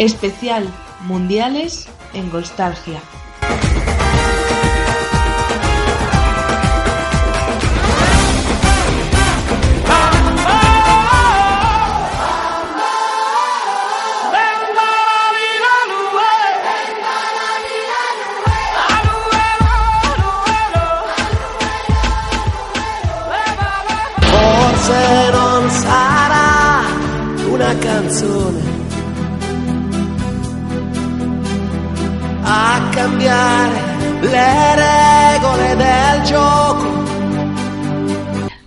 [0.00, 0.66] Especial
[1.02, 3.02] Mundiales en Nostalgia.
[24.90, 26.82] Forse non sarà
[27.48, 28.60] una canzone
[32.42, 33.80] a cambiare
[34.20, 36.88] le regole del gioco.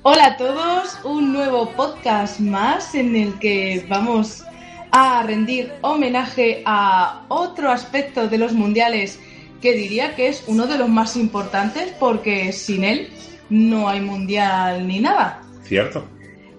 [0.03, 4.45] Hola a todos, un nuevo podcast más en el que vamos
[4.91, 9.19] a rendir homenaje a otro aspecto de los mundiales
[9.61, 13.09] que diría que es uno de los más importantes porque sin él
[13.49, 15.41] no hay mundial ni nada.
[15.63, 16.12] Cierto.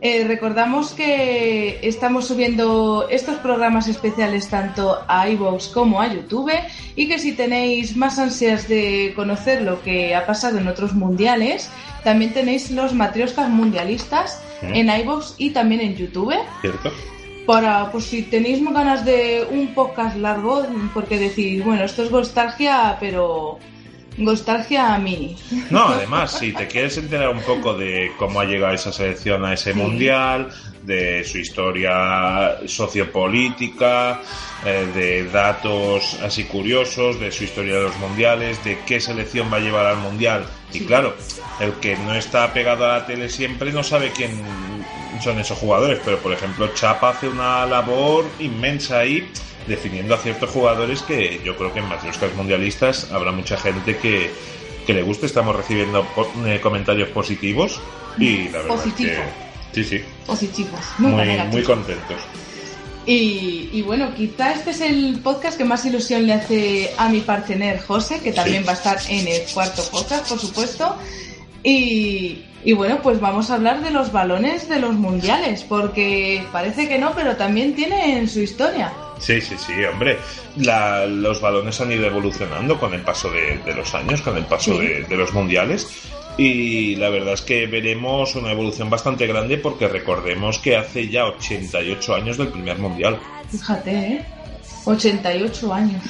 [0.06, 6.52] Eh, recordamos que estamos subiendo estos programas especiales tanto a iVoox como a YouTube
[6.94, 11.70] y que si tenéis más ansias de conocer lo que ha pasado en otros mundiales,
[12.02, 16.34] también tenéis los matrioscas mundialistas en iVoox y también en YouTube.
[16.60, 16.92] Cierto.
[17.46, 22.98] Para, pues si tenéis ganas de un podcast largo, porque decís, bueno, esto es nostalgia,
[23.00, 23.58] pero
[24.16, 25.36] nostalgia mini.
[25.70, 29.54] No, además, si te quieres enterar un poco de cómo ha llegado esa selección a
[29.54, 30.50] ese mundial,
[30.84, 34.20] de su historia sociopolítica,
[34.64, 39.56] eh, de datos así curiosos, de su historia de los mundiales, de qué selección va
[39.56, 40.44] a llevar al mundial.
[40.72, 41.14] Y claro,
[41.60, 44.42] el que no está pegado a la tele siempre no sabe quién
[45.22, 49.30] son esos jugadores, pero por ejemplo Chapa hace una labor inmensa ahí
[49.66, 54.30] definiendo a ciertos jugadores que yo creo que en matrioscas mundialistas habrá mucha gente que,
[54.86, 55.26] que le guste.
[55.26, 56.06] Estamos recibiendo
[56.46, 57.80] eh, comentarios positivos
[58.18, 59.10] y la verdad Positivo.
[59.10, 61.52] es que sí, sí, Positivos, muy, negativos.
[61.52, 62.16] muy contentos.
[63.06, 67.20] Y, y bueno, quizá este es el podcast que más ilusión le hace a mi
[67.20, 68.66] partener José, que también Sí.
[68.66, 70.96] va a estar en el cuarto podcast, por supuesto.
[71.62, 76.88] Y, y bueno, pues vamos a hablar de los balones de los mundiales, porque parece
[76.88, 78.90] que no, pero también tienen su historia.
[79.24, 80.18] Sí, sí, sí, hombre.
[80.56, 84.44] La- los balones han ido evolucionando con el paso de, de los años, con el
[84.44, 84.86] paso Sí.
[84.86, 85.88] de, de los mundiales.
[86.36, 91.26] Y la verdad es que veremos una evolución bastante grande porque recordemos que hace ya
[91.26, 93.18] 88 años del primer mundial.
[93.50, 94.24] Fíjate, ¿eh?
[94.84, 96.02] 88 años.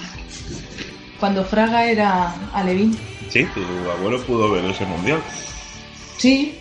[1.21, 2.99] Cuando Fraga era alevín.
[3.29, 3.61] Sí, tu
[3.91, 5.21] abuelo pudo ver ese mundial.
[6.17, 6.59] Sí.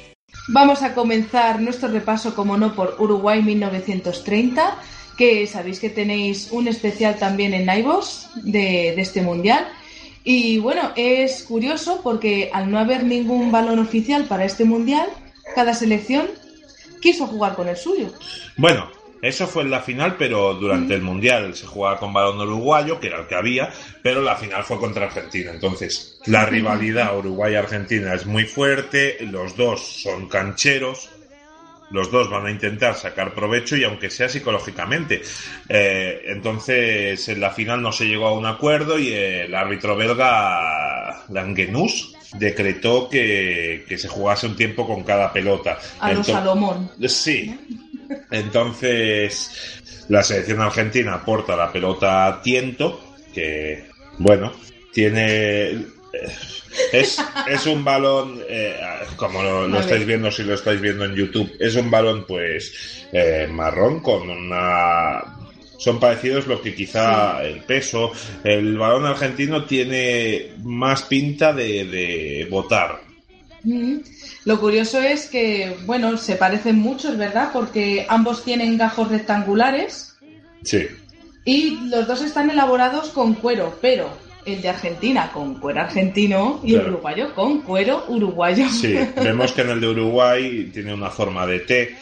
[0.50, 4.76] Vamos a comenzar nuestro repaso, como no, por Uruguay 1930,
[5.18, 9.68] que sabéis que tenéis un especial también en Naivos de, de este mundial.
[10.24, 15.08] Y bueno, es curioso porque al no haber ningún balón oficial para este mundial,
[15.56, 16.28] cada selección
[17.02, 18.08] quiso jugar con el suyo.
[18.56, 18.90] Bueno,
[19.24, 23.08] eso fue en la final, pero durante el Mundial se jugaba con balón uruguayo, que
[23.08, 23.72] era el que había,
[24.02, 25.50] pero la final fue contra Argentina.
[25.50, 31.10] Entonces, la rivalidad Uruguay-Argentina es muy fuerte, los dos son cancheros,
[31.92, 35.22] los dos van a intentar sacar provecho y aunque sea psicológicamente.
[35.70, 41.26] Eh, entonces, en la final no se llegó a un acuerdo y el árbitro belga,
[41.30, 45.78] Langenus, decretó que, que se jugase un tiempo con cada pelota.
[46.00, 46.90] A los Salomón.
[47.08, 47.58] Sí.
[48.32, 53.00] Entonces, la selección argentina aporta la pelota a Tiento,
[53.34, 54.52] que, bueno,
[54.92, 55.86] tiene.
[56.92, 57.18] Es,
[57.50, 58.80] es un balón, eh,
[59.16, 63.48] como lo, estáis viendo, si lo estáis viendo en YouTube, es un balón, pues, eh,
[63.50, 65.24] marrón con una.
[65.78, 68.12] Son parecidos lo que quizá el peso.
[68.44, 73.02] El balón argentino tiene más pinta de, de botar.
[73.64, 73.98] Mm.
[74.46, 80.16] Lo curioso es que, bueno, se parecen mucho, es verdad, porque ambos tienen gajos rectangulares
[80.64, 80.88] Sí.
[81.46, 84.10] y los dos están elaborados con cuero, pero
[84.46, 86.94] el de Argentina con cuero argentino y el Claro.
[86.96, 88.68] uruguayo con cuero uruguayo.
[88.70, 91.96] Sí, vemos que en el de Uruguay tiene una forma de T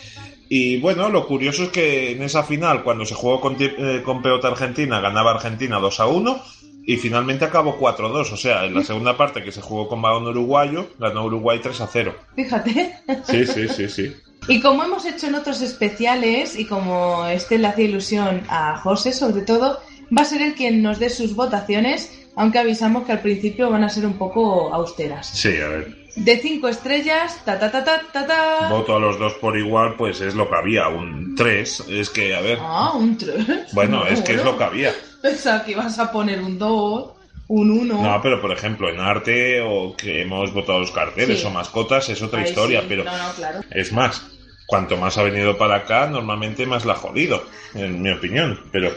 [0.49, 4.21] Y bueno, lo curioso es que en esa final, cuando se jugó con, eh, con
[4.21, 6.43] pelota argentina, ganaba Argentina 2 a 1
[6.85, 8.33] y finalmente acabó 4-2.
[8.33, 11.79] O sea, en la segunda parte que se jugó con balón uruguayo, ganó Uruguay 3
[11.81, 12.15] a 0.
[12.35, 12.95] Fíjate.
[13.23, 14.13] Sí, sí, sí, sí.
[14.47, 19.13] Y como hemos hecho en otros especiales y como este le hacía ilusión a José
[19.13, 19.79] sobre todo,
[20.17, 23.83] va a ser él quien nos dé sus votaciones, aunque avisamos que al principio van
[23.83, 25.27] a ser un poco austeras.
[25.27, 26.01] Sí, a ver.
[26.15, 28.67] De cinco estrellas, ta ta ta ta ta ta.
[28.69, 30.89] Voto a los dos por igual, pues es lo que había.
[30.89, 31.85] Un 3.
[31.89, 32.57] Es que, a ver.
[32.61, 33.71] Ah, un 3.
[33.73, 34.91] Bueno, es que es lo que había.
[35.21, 37.11] Pensaba que ibas a poner un 2,
[37.47, 38.01] un 1.
[38.03, 41.45] No, pero por ejemplo, en arte o que hemos votado los carteles Sí.
[41.47, 43.61] o mascotas es otra historia, pero No, no, claro.
[43.71, 44.21] es más.
[44.71, 48.57] Cuanto más ha venido para acá, normalmente más la ha jodido, en mi opinión.
[48.71, 48.95] Pero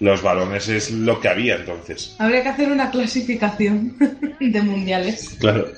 [0.00, 2.16] los balones es lo que había entonces.
[2.18, 3.94] Habría que hacer una clasificación
[4.40, 5.36] de mundiales.
[5.38, 5.68] Claro.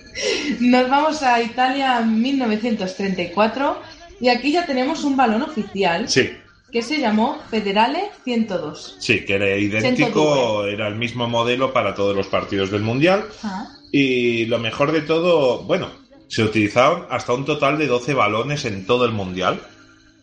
[0.60, 3.82] Nos vamos a Italia 1934
[4.20, 6.30] y aquí ya tenemos un balón oficial Sí,
[6.70, 8.96] que se llamó Federale 102.
[9.00, 13.24] sí, que era idéntico, era el mismo modelo para todos los partidos del Mundial.
[13.42, 15.88] Ah, Y lo mejor de todo, bueno,
[16.34, 19.60] se utilizaron hasta un total de 12 balones en todo el Mundial,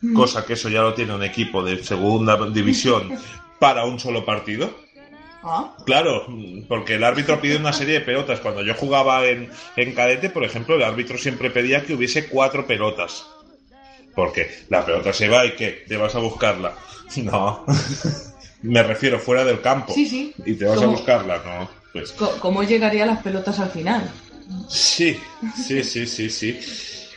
[0.03, 0.15] Mm.
[0.15, 3.11] cosa que eso ya lo tiene un equipo de segunda división
[3.59, 4.71] para un solo partido.
[5.43, 6.25] ah, Claro,
[6.67, 8.39] porque el árbitro pide una serie de pelotas.
[8.39, 12.65] Cuando yo jugaba en, en cadete, por ejemplo, el árbitro siempre pedía que hubiese cuatro
[12.65, 13.27] pelotas.
[14.15, 15.85] Porque la pelota se va y ¿qué?
[15.87, 16.73] ¿Te vas a buscarla?
[17.17, 17.63] No.
[18.63, 19.93] Me refiero fuera del campo.
[19.93, 20.33] Sí, sí.
[20.45, 21.41] ¿Y te vas a buscarla?
[21.45, 21.69] No.
[21.93, 24.09] Pues ¿Cómo llegaría las pelotas al final?
[24.67, 25.19] Sí,
[25.55, 26.59] sí, sí, sí, sí.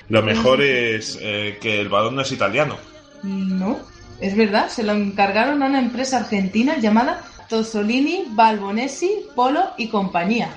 [0.09, 2.77] Lo mejor es eh, que el balón no es italiano.
[3.23, 3.79] No,
[4.21, 10.51] es verdad, se lo encargaron a una empresa argentina llamada Tosolini, Balbonesi, Polo y compañía.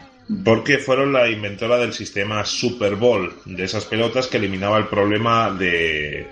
[0.44, 5.50] Porque fueron la inventora del sistema Super Bowl, de esas pelotas que eliminaba el problema
[5.52, 6.28] de,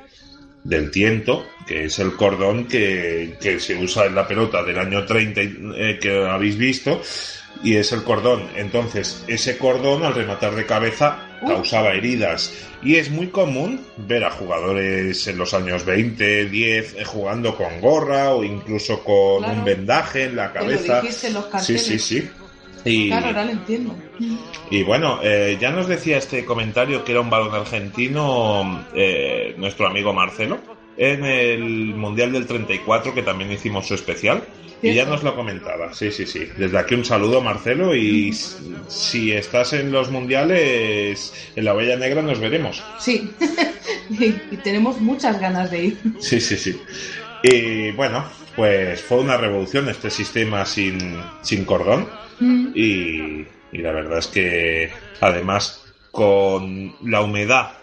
[0.66, 5.06] del tiento, que es el cordón que, que se usa en la pelota del año
[5.06, 7.02] 30 eh, que habéis visto,
[7.64, 8.48] y es el cordón.
[8.56, 12.54] Entonces, ese cordón al rematar de cabeza causaba heridas.
[12.84, 17.82] Y es muy común ver a jugadores en los años 20, 10, eh, jugando con
[17.82, 19.60] gorra o incluso con Claro.
[19.60, 21.02] un vendaje en la lo cabeza.
[21.02, 22.30] dijiste en los Sí, sí, sí.
[22.84, 23.96] Y, Claro, ahora lo entiendo.
[24.70, 29.88] y bueno, eh, ya nos decía este comentario que era un balón argentino eh, nuestro
[29.88, 30.60] amigo Marcelo
[30.98, 31.62] en el
[31.96, 34.44] Mundial del 34 que también hicimos su especial
[34.82, 35.94] y ya nos lo comentaba.
[35.94, 36.48] Sí, sí, sí.
[36.58, 38.34] Desde aquí un saludo Marcelo y
[38.88, 42.84] si estás en los mundiales en la Bella Negra nos veremos.
[43.00, 43.32] Sí,
[44.10, 45.98] y, y tenemos muchas ganas de ir.
[46.20, 46.80] Sí, sí, sí.
[47.44, 48.26] Y bueno,
[48.56, 52.08] pues fue una revolución este sistema sin, sin cordón.
[52.40, 54.92] Mm, Y, y la verdad es que
[55.22, 57.74] además con la humedad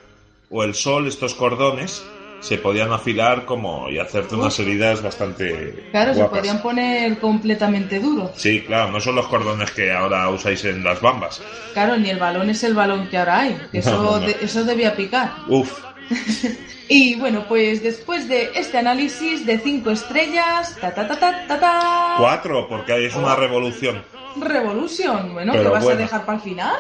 [0.51, 2.03] o el sol estos cordones
[2.43, 8.33] se podían afilar como y hacerte unas heridas bastante Claro, se podían poner completamente duros.
[8.37, 11.41] Sí, claro, no son los cordones que ahora usáis en las bambas.
[11.73, 13.57] Claro, ni el balón es el balón que ahora hay.
[13.71, 14.27] que Eso, No, no, no.
[14.27, 15.33] de- eso debía picar.
[15.47, 15.73] Uf,
[16.89, 21.61] Y bueno, pues después de este análisis de cinco estrellas, ta ta ta ta ta
[21.61, 22.15] ta.
[22.19, 24.03] cuatro, porque es una revolución.
[24.37, 26.01] Revolution, bueno, ¿qué vas bueno.
[26.01, 26.75] a dejar para el final?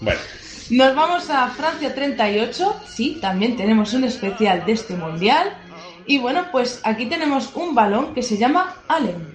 [0.00, 0.20] Bueno,
[0.70, 5.56] Nos vamos a Francia 38, sí, también tenemos un especial de este mundial.
[6.06, 9.34] Y bueno, pues aquí tenemos un balón que se llama Allen.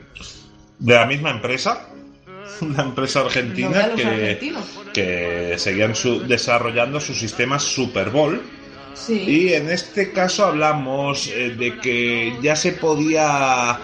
[0.79, 1.87] de la misma empresa,
[2.61, 3.91] una empresa argentina
[4.93, 8.41] que, seguían su- desarrollando su sistema Super Bowl.
[8.93, 9.13] Sí.
[9.13, 13.79] Y en este caso hablamos eh, de que ya se podía,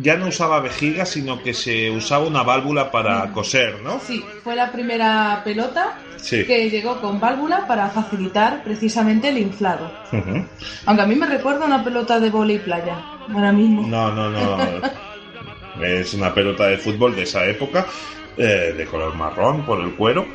[0.00, 4.00] ya no usaba vejiga, sino que se usaba una válvula para coser, ¿no?
[4.00, 6.44] Sí, fue la primera pelota Sí.
[6.44, 9.90] que llegó con válvula para facilitar precisamente el inflado.
[10.86, 12.96] Aunque a mí me recuerda una pelota de vóley playa,
[13.32, 13.86] ahora mismo.
[13.86, 14.58] No, no, no.
[15.84, 17.86] es una pelota de fútbol de esa época,
[18.36, 20.26] eh, de color marrón por el cuero.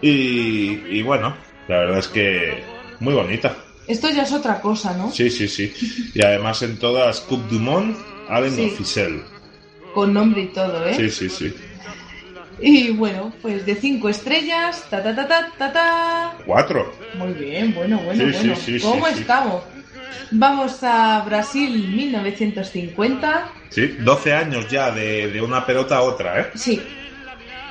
[0.00, 1.34] Y, y bueno,
[1.68, 2.62] la verdad es que
[3.00, 3.54] muy bonita.
[3.86, 5.10] Esto ya es otra cosa, ¿no?
[5.10, 5.72] Sí, sí, sí.
[6.14, 9.22] Y además en todas Coupe du Monde, Allen Sí.
[9.94, 10.94] Con nombre y todo, ¿eh?
[10.94, 11.54] Sí, sí, sí.
[12.60, 16.32] Y bueno, pues de cinco estrellas, ta ta ta ta ta ta.
[16.46, 16.92] Cuatro.
[17.16, 18.56] Muy bien, bueno, bueno, Sí, bueno.
[18.56, 19.62] sí, sí, ¿Cómo estamos?
[20.30, 23.50] Vamos a Brasil 1950.
[23.70, 26.46] Sí, 12 años ya de, de una pelota a otra, ¿eh?
[26.54, 26.80] Sí.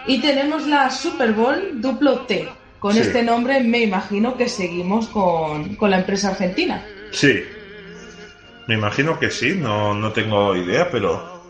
[0.05, 2.47] Y tenemos la Super Bowl duplo T.
[2.79, 6.83] Con este nombre me imagino que seguimos con, con la empresa argentina.
[7.11, 7.41] Sí.
[8.67, 11.41] Me imagino que sí, no, no tengo idea, pero...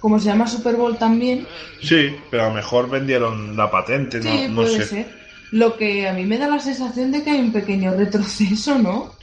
[0.00, 1.46] Como se llama Super Bowl también,
[1.82, 4.84] Sí, pero a lo mejor vendieron la patente, no, sí, no puede sé.
[4.86, 5.06] ser.
[5.50, 9.14] Lo que a mí me da la sensación de que hay un pequeño retroceso, ¿no?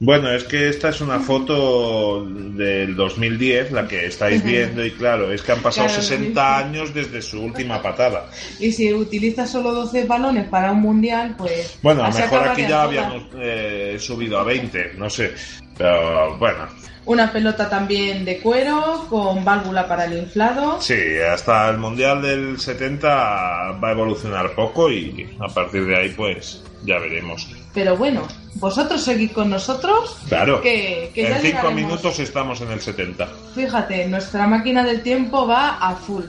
[0.00, 5.32] Bueno, es que esta es una foto del 2010, la que estáis viendo, y claro,
[5.32, 8.30] es que han pasado Claro, 60 años desde su última patada.
[8.60, 11.78] Y si utilizas solo 12 balones para un mundial, pues.
[11.82, 12.84] Bueno, a lo mejor aquí ya todas.
[12.86, 15.34] habíamos eh, subido a 20, no sé.
[15.78, 16.66] Pero bueno,
[17.06, 20.78] Una pelota también de cuero, con válvula para el inflado.
[20.80, 20.94] sí,
[21.32, 26.62] hasta el Mundial del 70 va a evolucionar poco y a partir de ahí pues
[26.84, 27.48] ya veremos.
[27.72, 30.18] Pero bueno, vosotros seguid con nosotros.
[30.28, 31.74] Claro, Que- que ya en 5 llegaremos.
[31.74, 33.26] minutos estamos en el 70.
[33.54, 36.24] Fíjate, nuestra máquina del tiempo va a full.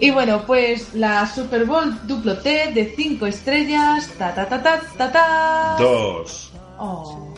[0.00, 4.08] Y bueno, pues la Super Bowl duplo T de 5 estrellas.
[4.18, 5.76] Ta ta ta ta ta ta.
[5.78, 6.50] Dos.
[6.78, 7.32] Oh,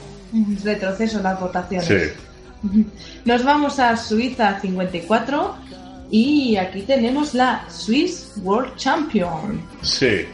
[0.62, 1.86] retroceso en las votaciones.
[1.86, 2.86] Sí.
[3.24, 5.56] Nos vamos a Suiza 54
[6.10, 9.60] y aquí tenemos la Swiss World Champion.
[9.82, 10.24] Sí,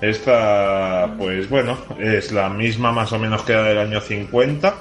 [0.00, 4.74] esta, pues bueno, es la misma más o menos que la del año 50,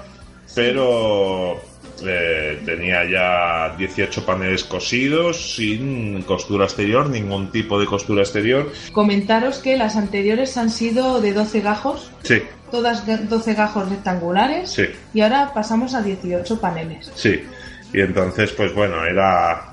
[0.55, 1.59] pero
[2.05, 8.71] eh, tenía ya 18 paneles cosidos, sin costura exterior, ningún tipo de costura exterior.
[8.91, 14.71] Comentaros que las anteriores han sido de 12 gajos, Sí, todas de 12 gajos rectangulares,
[14.71, 14.83] Sí.
[15.13, 17.11] y ahora pasamos a 18 paneles.
[17.15, 17.41] sí.
[17.93, 19.69] Y entonces, pues bueno, era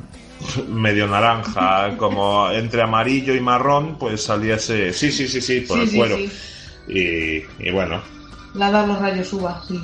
[0.68, 4.92] medio naranja, como entre amarillo y marrón, pues salía ese...
[4.92, 6.16] Sí, sí, sí, sí, por Sí, el sí, cuero.
[6.16, 6.30] sí.
[6.86, 8.00] Y, y bueno,
[8.54, 9.80] La da los rayos uva, sí.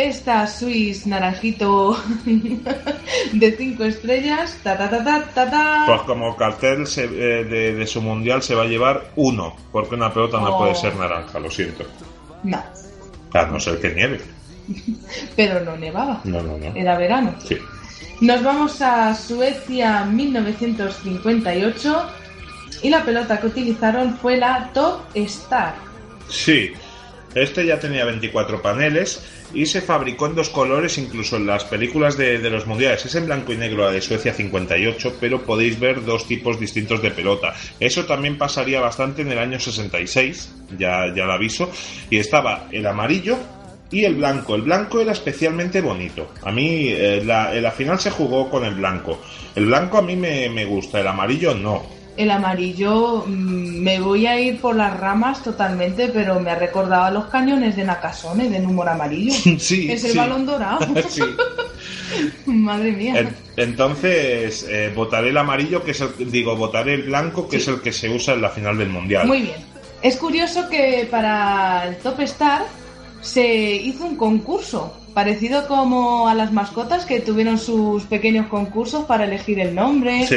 [0.00, 2.00] Esta Swiss naranjito
[3.32, 5.82] de 5 estrellas, ta ta ta ta ta ta.
[5.86, 9.96] Pues como cartel se- eh, de, de su mundial se va a llevar uno, porque
[9.96, 10.58] una pelota no Oh.
[10.58, 11.84] puede ser naranja, lo siento.
[12.44, 12.62] No,
[13.34, 14.20] A no ser que nieve.
[15.36, 16.66] pero no nevaba, No, no, no.
[16.76, 17.34] era verano.
[17.44, 17.58] Sí.
[18.20, 22.06] Nos vamos a Suecia 1958
[22.82, 25.74] y la pelota que utilizaron fue la Top Star.
[26.28, 26.70] Sí.
[27.34, 32.16] Este ya tenía 24 paneles y se fabricó en dos colores incluso en las películas
[32.16, 33.04] de, los mundiales.
[33.04, 37.02] Es en blanco y negro la de Suecia 58, pero podéis ver dos tipos distintos
[37.02, 37.54] de pelota.
[37.78, 41.70] Eso también pasaría bastante en el año 66, ya, ya lo aviso.
[42.10, 43.38] Y estaba el amarillo
[43.90, 44.54] y el blanco.
[44.54, 46.32] El blanco era especialmente bonito.
[46.42, 49.20] A mí eh, la, la final se jugó con el blanco.
[49.54, 51.97] El blanco a mí me, me gusta, el amarillo no.
[52.18, 57.04] El amarillo, mm, me voy a ir por las ramas totalmente, pero me ha recordado
[57.04, 59.32] a los cañones de Nakasone, de número amarillo.
[59.58, 60.18] Sí, es el sí.
[60.18, 60.80] balón dorado.
[61.08, 61.22] Sí.
[62.46, 63.20] Madre mía.
[63.20, 67.68] En- entonces, eh, votaré el amarillo, que es el, digo, votaré el blanco, que es
[67.68, 69.26] el que se usa en la final del mundial.
[69.26, 69.56] Muy bien.
[70.02, 72.62] Es curioso que para el Top Star
[73.20, 73.46] se
[73.76, 79.58] hizo un concurso, parecido como a las mascotas que tuvieron sus pequeños concursos para elegir
[79.60, 80.26] el nombre.
[80.26, 80.36] Sí,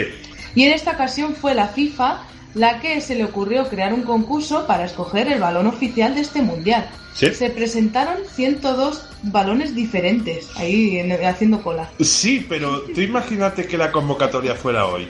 [0.56, 4.68] Y en esta ocasión fue la FIFA la que se le ocurrió crear un concurso
[4.68, 6.86] para escoger el balón oficial de este mundial.
[7.14, 7.34] Sí.
[7.34, 11.90] Se presentaron 102 balones diferentes, ahí en- haciendo cola.
[12.00, 15.08] sí, pero tú imagínate que la convocatoria fuera hoy.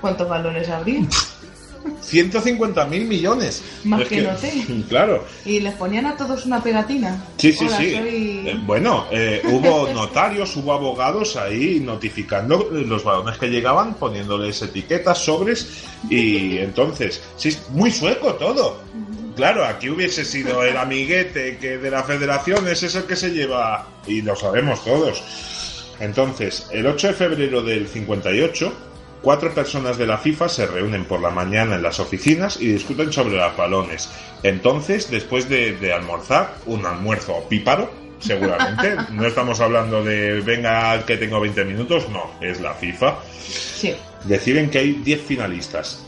[0.00, 1.00] ¿Cuántos balones habría?
[2.02, 3.62] 150 mil millones.
[3.84, 4.52] Más Es que no sé.
[4.88, 5.24] Claro.
[5.44, 7.22] Y les ponían a todos una pegatina.
[7.36, 7.90] Sí, sí, Hola, sí.
[7.92, 14.60] soy- Eh, bueno, eh, hubo notarios, hubo abogados ahí notificando los balones que llegaban, poniéndoles
[14.62, 15.68] etiquetas, sobres,
[16.08, 18.80] y entonces, sí, muy sueco todo.
[19.36, 23.86] Claro, aquí hubiese sido el amiguete que de la federación es el que se lleva,
[24.06, 25.22] y lo sabemos todos.
[26.00, 28.72] Entonces, el 8 de febrero del 58,
[29.22, 33.12] cuatro personas de la FIFA se reúnen por la mañana en las oficinas y discuten
[33.12, 34.08] sobre los balones.
[34.42, 41.16] Entonces, después de, de almorzar, un almuerzo píparo, seguramente, no estamos hablando de venga que
[41.16, 43.16] tengo 20 minutos, no, es la FIFA,
[43.48, 43.94] Sí.
[44.24, 46.04] deciden que hay 10 finalistas.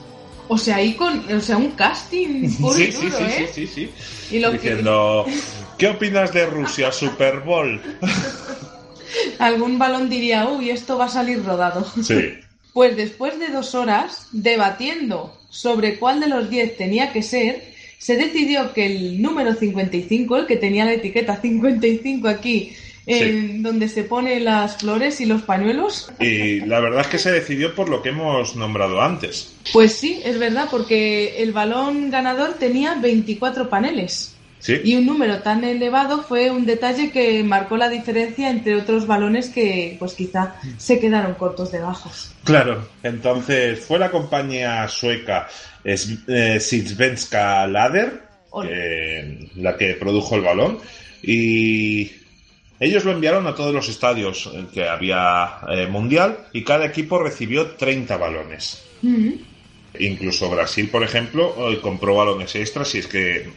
[0.49, 1.25] O sea, ahí con.
[1.33, 3.50] O sea, un casting puro Sí, sí, duro, sí, ¿eh?
[3.52, 3.90] sí, sí,
[4.28, 4.37] sí.
[4.37, 5.25] Y lo que- Diciendo,
[5.78, 7.81] ¿qué opinas de Rusia, Super Bowl?
[9.38, 11.87] Algún balón diría, uy, esto va a salir rodado.
[12.02, 12.35] Sí.
[12.73, 18.17] Pues después de dos horas debatiendo sobre cuál de los 10 tenía que ser, se
[18.17, 22.73] decidió que el número 55, el que tenía la etiqueta 55 aquí,
[23.07, 27.33] en donde se ponen las flores y los pañuelos, Y la verdad es que se
[27.33, 29.52] decidió por lo que hemos nombrado antes.
[29.73, 34.31] pues sí, es verdad, porque el balón ganador tenía 24 paneles.
[34.62, 34.81] Sí.
[34.85, 39.50] Y un número tan elevado fue un detalle que marcó la diferencia entre otros balones
[39.50, 42.33] que, pues quizá, se quedaron cortos de bajos.
[42.45, 42.88] Claro.
[43.02, 45.49] Entonces fue la compañía sueca
[45.85, 48.23] eh, Svenska Lader
[48.64, 50.78] eh, la que produjo el balón
[51.23, 52.11] y
[52.78, 57.19] ellos lo enviaron a todos los estadios en que había eh, mundial y cada equipo
[57.19, 58.85] recibió 30 balones.
[59.02, 59.31] Mm.
[60.00, 63.49] Incluso Brasil, por ejemplo, eh, compró balones extras y es que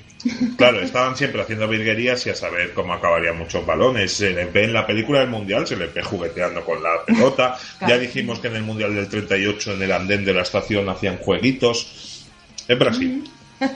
[0.57, 4.11] Claro, estaban siempre haciendo virguerías y a saber cómo acabarían muchos balones.
[4.11, 7.57] Se les ve en la película del Mundial, se les ve jugueteando con la pelota.
[7.87, 11.17] Ya dijimos que en el Mundial del 38 en el andén de la estación hacían
[11.17, 12.25] jueguitos.
[12.67, 13.29] Es Brasil.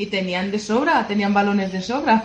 [0.00, 2.22] Y tenían de sobra, tenían balones de sobra.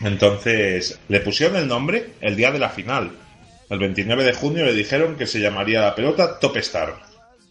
[0.00, 3.12] Entonces le pusieron el nombre el día de la final.
[3.68, 6.94] El 29 de junio le dijeron que se llamaría la pelota Top Star.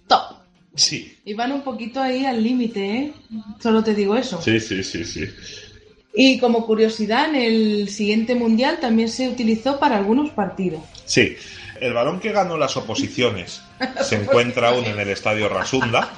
[0.08, 0.41] Top.
[0.74, 3.14] Sí, Y van un poquito ahí al límite, ¿eh?
[3.60, 4.42] Solo te digo eso.
[4.42, 5.26] sí, sí, sí, sí.
[6.14, 10.82] Y como curiosidad, en el siguiente mundial también se utilizó para algunos partidos.
[11.06, 11.36] Sí,
[11.80, 13.62] el balón que ganó las oposiciones
[14.04, 16.14] se encuentra aún en el estadio Rasunda,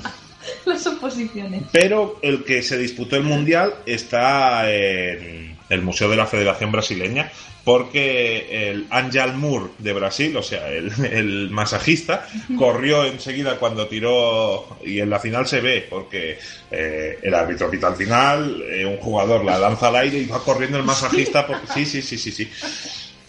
[0.65, 1.63] Las oposiciones.
[1.71, 7.31] pero el que se disputó el mundial está en el Museo de la Federación Brasileña,
[7.63, 14.77] porque el Angel Moore de Brasil, o sea, el, el masajista, corrió enseguida cuando tiró,
[14.85, 16.37] y en la final se ve, porque
[16.71, 20.43] eh, el árbitro pita al final, eh, un jugador la lanza al aire y va
[20.43, 22.51] corriendo el masajista, porque, sí, sí, sí, sí, sí.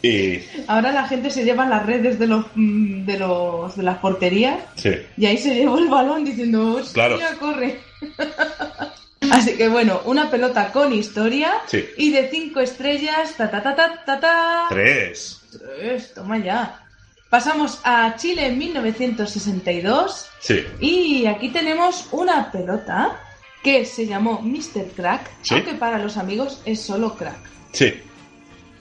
[0.07, 3.99] Y, Ahora la gente se lleva las redes de los mm, de los de las
[3.99, 4.91] porterías sí.
[5.17, 7.19] y ahí se llevó el balón diciendo, hostia, Claro.
[7.41, 7.81] corre.
[9.31, 11.85] Así que bueno, una pelota con historia Sí.
[11.97, 14.67] y de cinco estrellas, ta ta ta ta ta ta.
[14.69, 15.41] Tres.
[15.79, 16.81] Tres, toma ya.
[17.31, 20.65] Pasamos a Chile en 1962 Sí.
[20.81, 23.19] y aquí tenemos una pelota
[23.63, 24.89] que se llamó Mr.
[24.95, 25.55] Crack, Sí.
[25.55, 27.39] aunque para los amigos es solo crack.
[27.73, 27.95] Sí.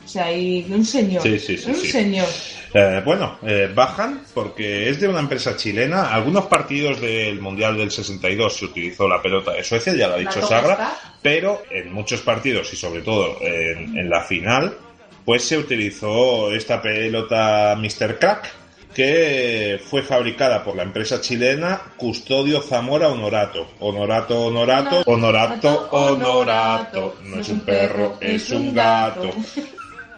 [0.05, 1.21] O sea, hay un señor.
[1.23, 1.91] Sí, sí, sí, un sí.
[1.91, 2.27] señor.
[2.73, 6.13] Eh, bueno, eh, bajan porque es de una empresa chilena.
[6.13, 10.17] Algunos partidos del Mundial del 62 se utilizó la pelota de Suecia, ya lo ha
[10.17, 14.75] dicho Sagra, pero en muchos partidos y sobre todo en, en la final,
[15.23, 18.17] pues se utilizó esta pelota Mr.
[18.17, 23.67] Crack que fue fabricada por la empresa chilena Custodio Zamora Honorato.
[23.79, 27.15] Honorato, Honorato, Honorato, Honorato.
[27.23, 29.29] No es un perro, es un gato.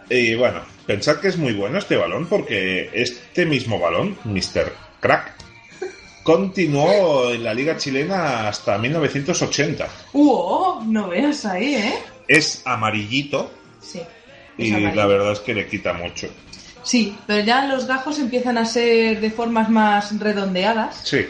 [0.08, 4.72] Y bueno, pensad que es muy bueno este balón porque este mismo balón, Mr.
[5.00, 5.32] Crack,
[6.22, 9.86] continuó en la liga chilena hasta 1980.
[10.12, 10.82] ¡Uh!
[10.86, 11.94] No veas ahí, ¿eh?
[12.28, 14.00] Es amarillito Sí.
[14.58, 14.94] y es amarillo.
[14.96, 16.28] la verdad es que le quita mucho.
[16.82, 21.26] Sí, pero ya los gajos empiezan a ser de formas más redondeadas, Sí,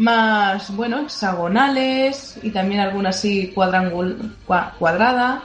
[0.00, 5.42] más, bueno, hexagonales y también algunas así cuadrangul cua- cuadrada.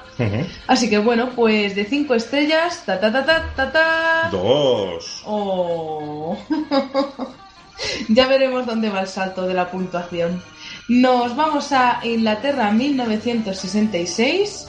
[0.67, 4.29] Así que bueno, pues de cinco estrellas, ta ta ta ta ta ta.
[4.31, 5.21] dos.
[5.25, 6.37] Oh.
[8.09, 10.41] ya veremos dónde va el salto de la puntuación.
[10.87, 14.67] Nos vamos a Inglaterra 1966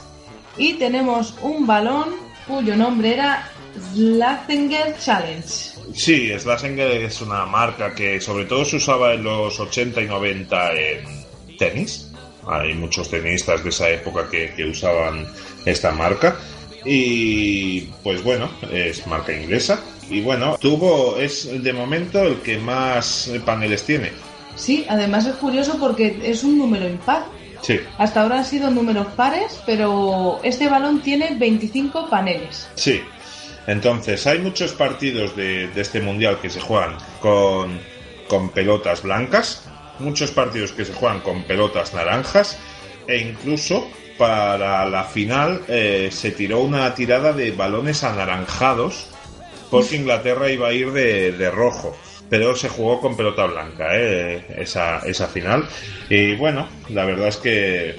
[0.57, 2.09] y tenemos un balón
[2.45, 3.47] cuyo nombre era
[3.93, 5.76] Slattenger Challenge.
[5.93, 10.73] Sí, Slasinger es una marca que sobre todo se usaba en los 80 y 90
[10.73, 12.09] en tenis.
[12.47, 15.27] Hay muchos tenistas de esa época que, que usaban
[15.65, 16.37] esta marca.
[16.85, 19.81] Y pues bueno, es marca inglesa.
[20.09, 24.11] Y bueno, tuvo, es de momento el que más paneles tiene.
[24.55, 27.25] Sí, además es curioso porque es un número impar.
[27.61, 32.67] Sí, Hasta ahora han sido números pares, pero este balón tiene 25 paneles.
[32.75, 33.01] sí.
[33.67, 37.79] Entonces, hay muchos partidos de, de este mundial que se juegan con,
[38.27, 39.67] con pelotas blancas,
[39.99, 42.57] muchos partidos que se juegan con pelotas naranjas,
[43.07, 49.09] e incluso para la final eh, se tiró una tirada de balones anaranjados,
[49.69, 51.95] porque Inglaterra iba a ir de, de rojo.
[52.29, 55.65] Pero se jugó con pelota blanca, eh, esa, esa final.
[56.09, 57.95] Y bueno, la verdad es que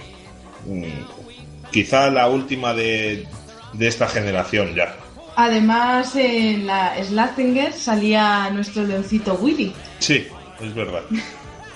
[0.66, 3.26] mm, quizá la última de,
[3.72, 4.94] de esta generación ya.
[5.40, 10.26] Además, en la Slattenger salía nuestro leoncito Willy, Sí,
[10.60, 11.02] es verdad.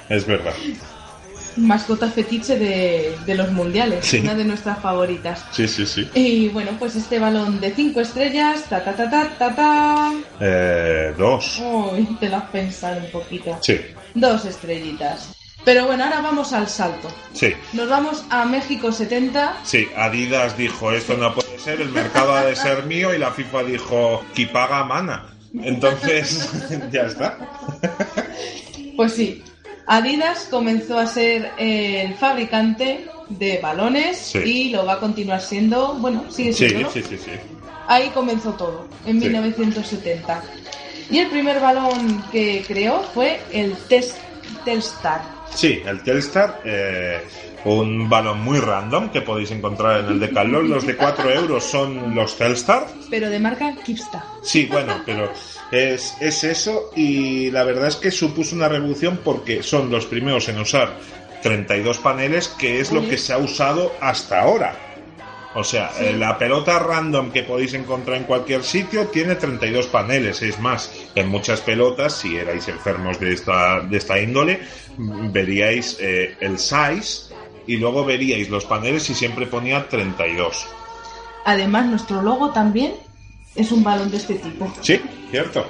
[0.08, 0.52] Es verdad.
[1.56, 4.18] mascota fetiche de, de los mundiales, Sí.
[4.18, 5.44] una de nuestras favoritas.
[5.52, 6.10] Sí, sí, sí.
[6.12, 10.12] Y bueno, pues este balón de 5 estrellas, ta ta ta ta ta ta.
[10.40, 11.60] Eh, dos.
[11.64, 13.56] Uy, te lo has pensado un poquito.
[13.62, 13.78] Sí,
[14.14, 15.36] Dos estrellitas.
[15.64, 17.08] Pero bueno, ahora vamos al salto.
[17.32, 17.52] sí.
[17.72, 19.58] Nos vamos a México 70.
[19.64, 23.30] Sí, Adidas dijo esto no puede ser, el mercado ha de ser mío y la
[23.30, 25.26] FIFA dijo que paga mana.
[25.62, 26.50] Entonces,
[26.92, 27.38] ya está.
[28.96, 29.42] Pues sí,
[29.86, 34.38] Adidas comenzó a ser el fabricante de balones Sí.
[34.38, 36.90] y lo va a continuar siendo, bueno, sigue Sí, siendo, ¿no?
[36.92, 37.30] sí, sí, sí.
[37.86, 39.28] Ahí comenzó todo, en Sí.
[39.28, 40.42] 1970.
[41.10, 44.16] Y el primer balón que creó fue el Test
[44.64, 45.22] Telstar.
[45.54, 47.20] Sí, el Telstar, eh,
[47.64, 50.68] un balón muy random que podéis encontrar en el Decathlon.
[50.68, 52.86] Los de 4 euros son los Telstar.
[53.10, 54.24] pero de marca Kipsta.
[54.42, 55.30] Sí, bueno, pero
[55.70, 60.48] es, es eso y la verdad es que supuso una revolución porque son los primeros
[60.48, 60.96] en usar
[61.42, 64.91] 32 paneles, que es lo que se ha usado hasta ahora.
[65.54, 66.04] O sea, Sí.
[66.06, 70.40] eh, la pelota random que podéis encontrar en cualquier sitio tiene 32 paneles.
[70.42, 74.60] Es más, en muchas pelotas, si erais enfermos de esta, de esta índole,
[74.96, 77.34] veríais eh, el size
[77.66, 80.66] y luego veríais los paneles y siempre ponía 32.
[81.44, 82.94] Además, nuestro logo también
[83.54, 84.72] es un balón de este tipo.
[84.80, 85.66] Sí, cierto.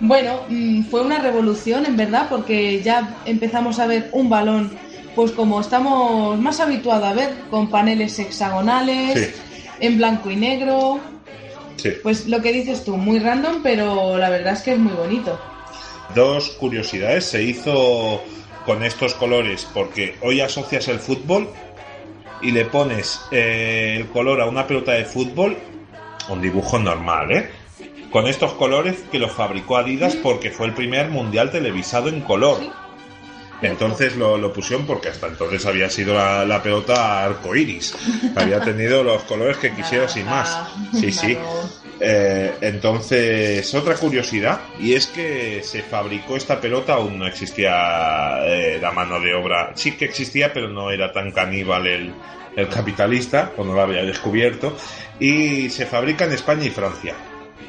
[0.00, 4.76] Bueno, mm, fue una revolución en verdad porque ya empezamos a ver un balón,
[5.14, 9.42] pues como estamos más habituados a ver, con paneles hexagonales, Sí.
[9.80, 11.00] en blanco y negro.
[11.76, 11.90] Sí.
[12.02, 15.38] Pues lo que dices tú, muy random, pero la verdad es que es muy bonito.
[16.14, 17.24] Dos curiosidades.
[17.26, 18.22] Se hizo
[18.66, 21.48] con estos colores porque hoy asocias el fútbol
[22.40, 25.56] y le pones eh, el color a una pelota de fútbol,
[26.28, 27.50] un dibujo normal, ¿eh?
[28.10, 32.58] Con estos colores que lo fabricó Adidas porque fue el primer mundial televisado en color.
[32.60, 32.70] Sí.
[33.62, 37.94] Entonces lo, lo pusieron porque hasta entonces había sido la, la pelota arcoiris.
[38.34, 40.68] Había tenido los colores que quisieras y más.
[40.92, 41.34] Sí, sí.
[41.34, 41.82] Claro.
[42.04, 48.78] Eh, entonces, otra curiosidad, y es que se fabricó esta pelota, aún no existía eh,
[48.82, 52.12] la mano de obra, sí que existía, pero no era tan caníbal el,
[52.56, 54.76] el capitalista, o no lo había descubierto,
[55.20, 57.14] y se fabrica en España y Francia.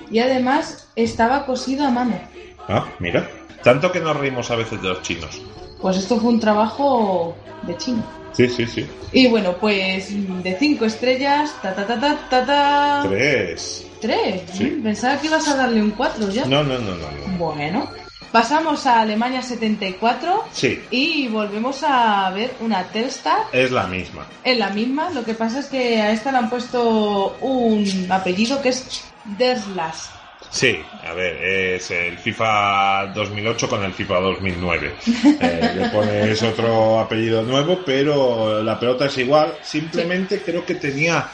[0.09, 2.19] Y además estaba cosido a mano.
[2.67, 3.29] Ah, mira.
[3.61, 5.41] Tanto que nos reímos a veces de los chinos.
[5.83, 8.01] Pues esto fue un trabajo de chino.
[8.31, 8.87] Sí, sí, sí.
[9.11, 10.07] Y bueno, pues
[10.43, 13.03] de cinco estrellas, ta ta ta ta ta ta.
[13.07, 13.85] Tres.
[14.01, 14.41] Tres.
[14.51, 14.63] Sí.
[14.63, 16.45] Mm, Pensaba que ibas a darle un cuatro ya.
[16.45, 17.05] No, no, no, no.
[17.27, 17.37] no.
[17.37, 17.87] Bueno,
[18.31, 24.25] pasamos a Alemania 74 Sí, y volvemos a ver una Telstar es la misma.
[24.43, 25.09] en la misma.
[25.11, 29.03] Lo que pasa es que a esta le han puesto un apellido que es
[29.37, 30.09] Derslas.
[30.53, 34.93] Sí, a ver, es el FIFA 2008 con el FIFA 2009.
[35.41, 39.55] Eh, le pones otro apellido nuevo, pero la pelota es igual.
[39.63, 41.27] Simplemente creo que tenía,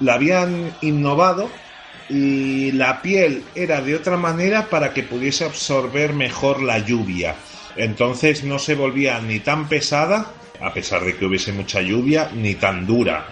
[0.00, 1.48] la habían innovado
[2.08, 7.36] y la piel era de otra manera para que pudiese absorber mejor la lluvia.
[7.76, 12.56] Entonces no se volvía ni tan pesada, a pesar de que hubiese mucha lluvia, ni
[12.56, 13.28] tan dura.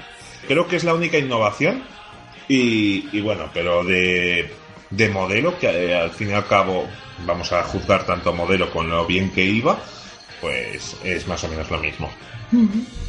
[0.47, 1.83] Creo que es la única innovación.
[2.47, 4.63] Y, y bueno, pero de,
[4.96, 6.87] de modelo, que eh, al fin y al cabo
[7.26, 9.78] vamos a juzgar tanto modelo con lo bien que iba,
[10.40, 12.11] pues es más o menos lo mismo.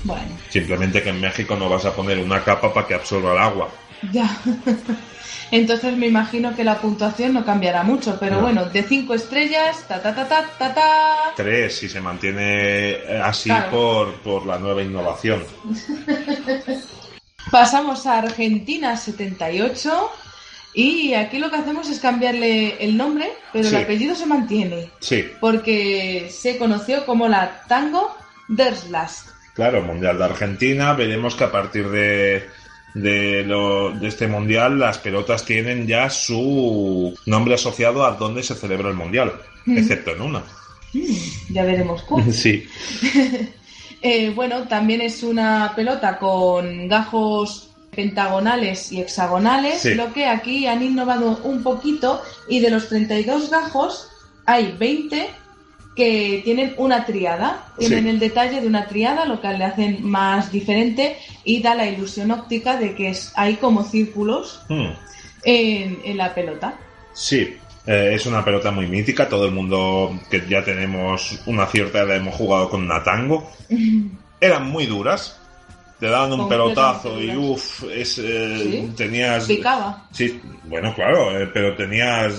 [0.03, 3.39] Bueno, Simplemente que en México no vas a poner una capa para que absorba el
[3.39, 3.69] agua.
[4.11, 4.29] ya.
[5.51, 8.41] Entonces me imagino que la puntuación no cambiará mucho, pero No.
[8.41, 11.15] bueno, de cinco estrellas, ta ta ta ta ta ta.
[11.35, 13.69] Tres, si se mantiene eh, así Claro.
[13.69, 15.43] por, por la nueva innovación.
[17.51, 20.11] Pasamos a Argentina 78
[20.75, 23.75] y aquí lo que hacemos es cambiarle el nombre, pero Sí.
[23.75, 28.15] el apellido se mantiene, Sí, porque se conoció como la Tango
[28.49, 29.25] Derslas.
[29.53, 30.93] claro, Mundial de Argentina.
[30.93, 32.45] Veremos que a partir de,
[32.93, 38.53] de, lo- de este Mundial las pelotas tienen ya su nombre asociado a dónde se
[38.55, 39.31] celebra el Mundial,
[39.67, 40.43] excepto en una.
[41.49, 42.25] Ya veremos cómo.
[42.31, 42.67] Sí,
[44.01, 49.93] Eh, bueno, también es una pelota con gajos pentagonales y hexagonales, Sí.
[49.95, 54.09] lo que aquí han innovado un poquito y de los 32 gajos
[54.45, 55.29] hay 20
[55.95, 58.09] que tienen una triada, tienen Sí.
[58.09, 62.31] el detalle de una triada, lo que le hacen más diferente y da la ilusión
[62.31, 64.91] óptica de que es, hay como círculos Hmm.
[65.43, 66.73] en, en la pelota.
[67.13, 67.55] Sí,
[67.87, 69.29] eh, es una pelota muy mítica.
[69.29, 73.49] Todo el mundo que ya tenemos una cierta edad hemos jugado con una tango.
[74.41, 75.39] Eran muy duras.
[76.05, 78.93] Te daban un pelotazo y uff, es, eh, Sí.
[78.95, 79.45] tenías...
[79.45, 80.03] Picaba.
[80.11, 82.35] Sí, bueno, claro, eh, pero tenías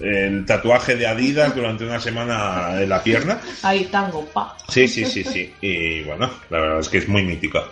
[0.00, 3.40] el tatuaje de Adidas durante una semana en la pierna.
[3.64, 4.56] Ahí tango, pa.
[4.68, 5.52] Sí, sí, sí, sí.
[5.60, 7.64] Y bueno, la verdad es que es muy mítica.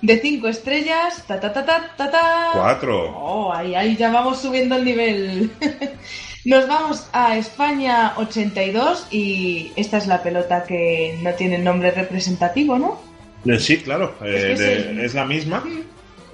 [0.00, 2.48] De 5 estrellas, ta ta ta ta ta ta.
[2.52, 3.10] Cuatro.
[3.18, 5.50] Oh, ahí, ahí ya vamos subiendo el nivel.
[6.44, 12.78] Nos vamos a España 82 y esta es la pelota que no tiene nombre representativo,
[12.78, 13.07] ¿no?
[13.48, 15.00] Eh, Sí, claro, eh, Es que de- sí.
[15.00, 15.64] es la misma.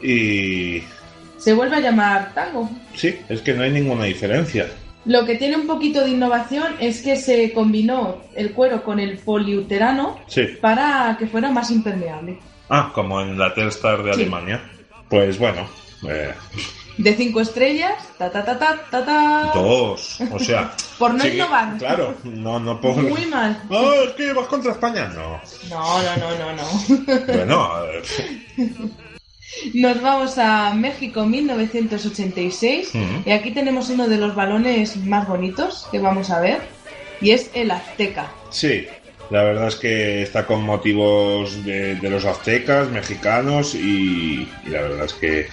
[0.03, 0.83] Y
[1.39, 2.71] Se vuelve a llamar tango.
[2.95, 4.67] sí, es que no hay ninguna diferencia.
[5.07, 9.19] Lo que tiene un poquito de innovación es que se combinó el cuero con el
[9.19, 10.43] poliuterano Sí.
[10.61, 12.39] para que fuera más impermeable.
[12.71, 14.13] Ah, como en la Telstar de.
[14.13, 14.63] Alemania.
[15.11, 15.69] Pues bueno,
[16.09, 16.33] eh,
[16.97, 19.51] De 5 estrellas, ta ta ta ta ta ta.
[19.55, 20.19] dos.
[20.31, 21.77] O sea, Por no sí innovar.
[21.79, 22.95] Claro, no, no por.
[22.97, 23.61] Muy mal.
[23.71, 25.09] Ah, es que vas contra España.
[25.09, 25.41] No.
[25.71, 27.27] No, no, no, no, no.
[27.27, 27.71] Bueno,
[29.75, 33.23] Nos vamos a México 1986 Ujú.
[33.27, 36.61] y aquí tenemos uno de los balones más bonitos que vamos a ver
[37.21, 38.31] y es el Azteca.
[38.51, 38.87] sí.
[39.31, 44.83] La verdad es que está con motivos de, de los aztecas, mexicanos y, y la
[44.83, 45.49] verdad es que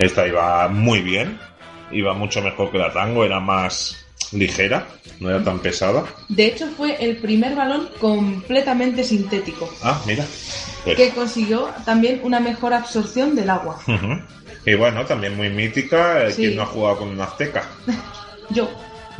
[0.00, 1.38] esta iba muy bien.
[1.92, 3.96] Iba mucho mejor que la tango, era más
[4.32, 4.86] ligera,
[5.18, 6.04] no era tan pesada.
[6.28, 10.24] De hecho, fue el primer balón completamente sintético, Ah, mira.
[10.84, 13.80] Pues, que consiguió también una mejor absorción del agua.
[14.64, 16.42] Y bueno, también muy mítica, eh, Sí.
[16.42, 17.64] quien no ha jugado con una azteca.
[18.50, 18.68] Yo,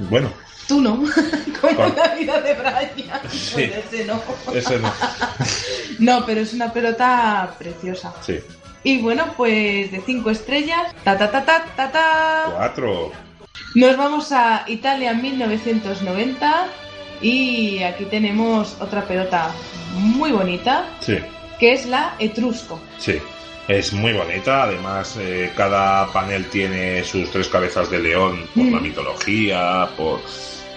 [0.08, 0.32] Bueno,
[0.68, 0.96] tú no,
[1.60, 3.20] como Con- la vida de Brian.
[3.30, 3.52] Sí.
[3.54, 4.22] Pues ese no.
[4.54, 4.92] ese no.
[5.98, 8.14] No, pero es una pelota preciosa.
[8.24, 8.38] Sí.
[8.82, 12.44] Y bueno, pues de cinco estrellas, ta ta ta ta ta ta.
[12.56, 13.12] Cuatro.
[13.74, 16.66] Nos vamos a Italia 1990
[17.20, 19.50] y aquí tenemos otra pelota
[19.94, 21.18] muy bonita, Sí.
[21.58, 22.80] que es la Etrusco.
[22.98, 23.18] Sí,
[23.68, 24.62] es muy bonita.
[24.64, 28.74] Además, eh, cada panel tiene sus tres cabezas de león por Mm.
[28.74, 30.20] la mitología, por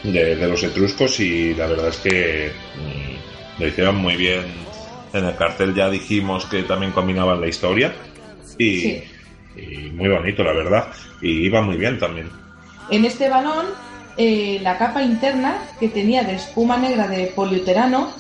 [0.03, 4.43] de, de los etruscos y la verdad es que mm, lo hicieron muy bien.
[5.13, 7.93] En el cartel ya dijimos que también combinaban la historia
[8.58, 9.04] y, Sí.
[9.56, 10.88] y muy bonito, la verdad.
[11.21, 12.30] Y iba muy bien también.
[12.89, 13.67] En este balón,
[14.17, 18.12] eh, la capa interna, que tenía de espuma negra de poliuterano,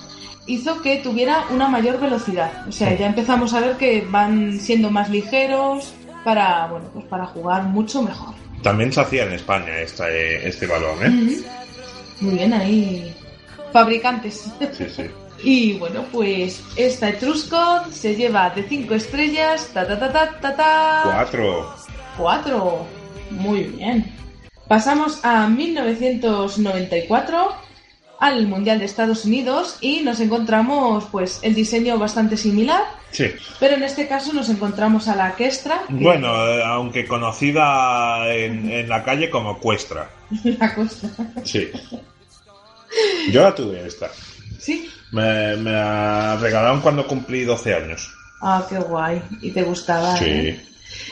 [0.45, 2.67] hizo que tuviera una mayor velocidad.
[2.67, 7.25] O sea, ya empezamos a ver que van siendo más ligeros para, bueno, pues para
[7.25, 8.33] jugar mucho mejor.
[8.61, 11.41] También se hacía en España esta, eh, este balón, ¿eh?
[12.21, 13.13] Muy bien ahí.
[13.73, 14.45] Fabricantes.
[14.77, 15.03] Sí, sí.
[15.43, 17.57] Y bueno, pues esta Etrusco
[17.91, 21.01] se lleva de 5 estrellas, ta ta ta ta ta ta.
[21.03, 21.75] Cuatro.
[22.17, 22.85] 4.
[23.31, 24.15] Muy bien.
[24.67, 27.63] Pasamos a 1994
[28.19, 33.25] al Mundial de Estados Unidos y nos encontramos pues el diseño bastante similar, Sí.
[33.59, 35.81] pero en este caso nos encontramos a la Kestra.
[35.89, 40.09] que- Bueno, eh, aunque conocida en, en la calle como Cuestra.
[40.45, 41.09] la Costa.
[41.43, 41.69] Sí.
[43.31, 44.09] Yo la tuve esta.
[44.63, 44.89] Sí.
[45.11, 48.13] Me, me la regalaron cuando cumplí 12 años.
[48.41, 49.21] Ah, qué guay.
[49.41, 50.17] Y te gustaba.
[50.21, 50.59] ¿eh?
[50.63, 50.69] Sí.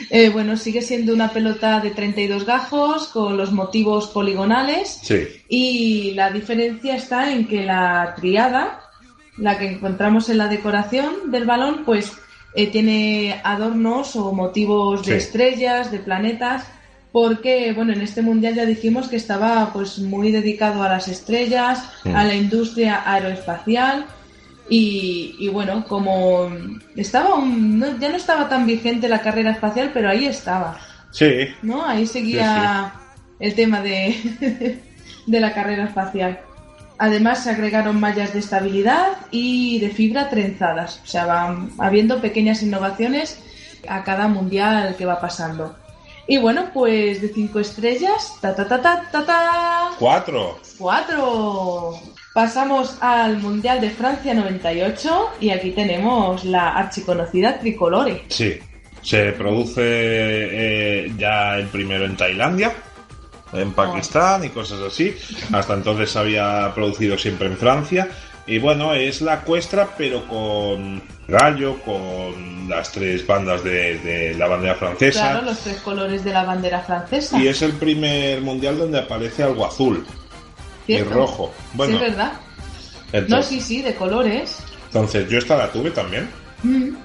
[0.10, 5.28] Eh, bueno, sigue siendo una pelota de 32 gajos con los motivos poligonales Sí.
[5.50, 8.82] y la diferencia está en que la triada,
[9.38, 12.12] la que encontramos en la decoración del balón, pues
[12.54, 15.26] eh, tiene adornos o motivos de Sí.
[15.26, 16.66] estrellas, de planetas,
[17.12, 21.84] porque bueno, en este mundial ya dijimos que estaba pues muy dedicado a las estrellas,
[22.06, 22.16] Mm.
[22.16, 24.06] a la industria aeroespacial
[24.70, 26.50] y, y, bueno, como
[26.96, 30.80] estaba un- no- ya no estaba tan vigente la carrera espacial, pero ahí estaba,
[31.12, 31.48] Sí.
[31.62, 31.86] ¿no?
[31.86, 32.94] Ahí seguía
[33.40, 34.16] el tema de,
[35.28, 36.40] de la carrera espacial.
[36.98, 42.62] Además se agregaron mallas de estabilidad y de fibra trenzadas, o sea, van habiendo pequeñas
[42.64, 43.40] innovaciones
[43.90, 45.76] a cada mundial que va pasando.
[46.28, 49.90] Y bueno, pues de cinco estrellas, ta ta ta ta ta ta.
[49.98, 50.60] Cuatro.
[50.78, 52.00] 4.
[52.34, 58.24] Pasamos al Mundial de Francia 98 y aquí tenemos la archiconocida tricolore.
[58.30, 58.60] Sí.
[59.02, 62.72] Se produce eh, ya el primero en Tailandia,
[63.52, 65.16] en Pakistán y cosas así.
[65.52, 68.08] Hasta entonces se había producido siempre en Francia.
[68.48, 74.48] Y bueno, es la cuestra, pero con gallo, con las tres bandas de, de la
[74.48, 75.32] bandera francesa.
[75.32, 77.40] Claro, los tres colores de la bandera francesa.
[77.40, 80.06] Y es el primer mundial donde aparece algo azul
[80.88, 81.14] y ¿Cierto?
[81.14, 81.54] rojo.
[81.74, 82.34] Bueno, sí, ¿verdad?
[83.28, 84.58] No, sí, sí, de colores.
[84.86, 86.30] entonces yo esta la tuve también.
[86.64, 86.96] Mm.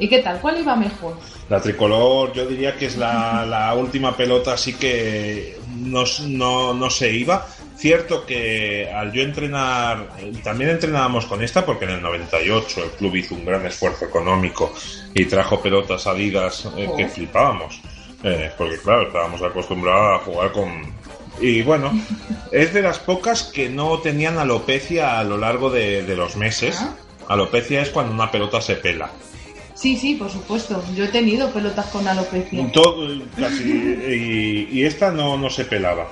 [0.00, 0.40] ¿Y qué tal?
[0.40, 1.16] ¿Cuál iba mejor?
[1.48, 6.90] La tricolor yo diría que es la, la última pelota así que no, no, no
[6.90, 7.46] se iba.
[7.78, 10.08] Cierto que al yo entrenar,
[10.42, 14.74] también entrenábamos con esta porque en el 98 el club hizo un gran esfuerzo económico
[15.14, 17.80] y trajo pelotas Adidas eh, que flipábamos.
[18.24, 20.92] Eh, porque claro, estábamos acostumbrados a jugar con...
[21.40, 21.92] Y bueno,
[22.52, 26.78] es de las pocas que no tenían alopecia a lo largo de, de los meses.
[26.80, 26.96] Ah.
[27.28, 29.08] Alopecia es cuando una pelota se pela.
[29.74, 30.82] Sí, sí, por supuesto.
[30.96, 32.72] Yo he tenido pelotas con alopecia.
[32.72, 33.06] Todo,
[33.38, 36.08] casi, y, y esta no, no se pelaba.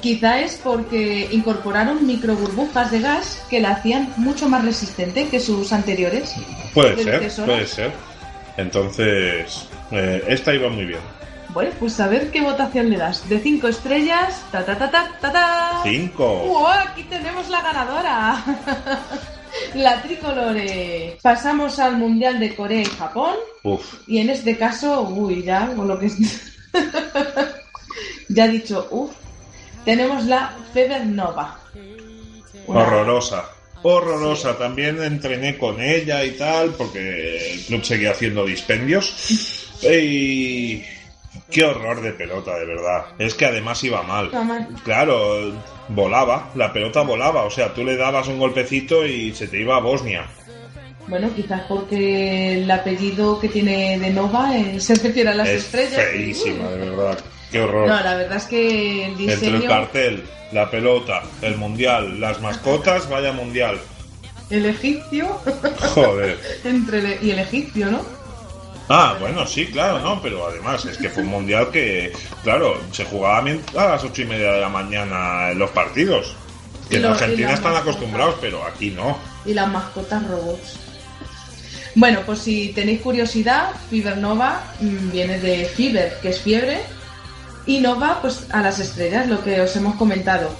[0.00, 5.40] Quizá es porque incorporaron micro burbujas de gas que la hacían mucho más resistente que
[5.40, 6.34] sus anteriores.
[6.74, 7.92] Puede ¿De ser, puede ser.
[8.56, 11.00] Entonces, eh, esta iba muy bien.
[11.50, 13.28] Bueno, pues a ver qué votación le das.
[13.28, 15.80] De 5 estrellas, ta ta ta ta ta ta.
[15.82, 16.24] Cinco.
[16.46, 16.66] ¡Wow!
[16.66, 18.44] Aquí tenemos la ganadora.
[19.74, 21.18] la tricolore.
[21.22, 23.34] Pasamos al Mundial de Corea y Japón.
[23.62, 26.52] Uf, Y en este caso, uy, ya, con lo que es-
[28.28, 29.12] ya he dicho, uff,
[29.84, 31.58] tenemos la Feber Nova.
[32.66, 33.44] Una- horrorosa.
[33.82, 34.58] Horrorosa.
[34.58, 39.64] También entrené con ella y tal, porque el club seguía haciendo dispendios.
[39.80, 40.82] Y,
[41.50, 43.06] Qué horror de pelota, de verdad.
[43.18, 44.30] Es que además iba mal.
[44.32, 44.68] Mal.
[44.84, 45.52] Claro,
[45.88, 47.44] volaba, la pelota volaba.
[47.44, 50.26] O sea, tú le dabas un golpecito y se te iba a Bosnia.
[51.06, 55.64] Bueno, quizás porque el apellido que tiene de Nova eh, se refiere a las es
[55.64, 56.04] estrellas.
[56.10, 57.18] feísima, de verdad.
[57.50, 57.88] Qué horror.
[57.88, 62.40] No, la verdad es que el Entre el diseño, cartel, la pelota, el mundial, las
[62.40, 63.78] mascotas, vaya mundial.
[64.50, 65.40] el egipcio,
[65.94, 66.38] Joder.
[66.64, 68.02] entre el- y el egipcio, ¿no?
[68.90, 72.10] Ah, bueno, sí, claro, no, pero además es que fue un mundial que,
[72.42, 73.38] claro, se jugaba
[73.76, 76.34] a las ocho y media de la mañana en los partidos.
[76.88, 77.96] Que en Argentina están mascotas.
[77.96, 79.18] acostumbrados, pero aquí no.
[79.44, 80.78] Y las mascotas robots.
[81.94, 86.80] Bueno, pues si tenéis curiosidad, Fever Nova mm, viene de Fever, que es fiebre,
[87.68, 90.50] y Nova, pues a las estrellas, lo que os hemos comentado.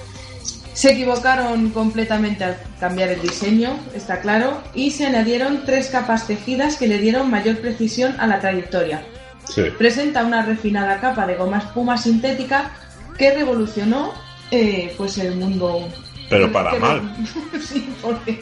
[0.74, 6.76] Se equivocaron completamente al cambiar el diseño, está claro, y se añadieron tres capas tejidas
[6.76, 9.02] que le dieron mayor precisión a la trayectoria.
[9.48, 9.62] Sí.
[9.76, 12.70] Presenta una refinada capa de goma espuma sintética
[13.16, 14.12] que revolucionó
[14.50, 15.88] eh, pues el mundo.
[16.28, 17.16] Pero para Que- mal.
[17.66, 18.38] sí, porque